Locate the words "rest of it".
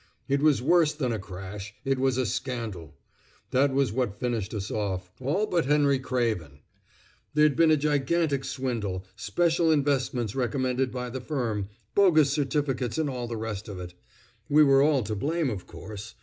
13.37-13.93